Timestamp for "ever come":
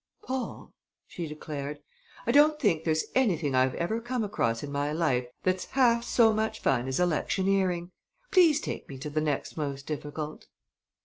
3.75-4.23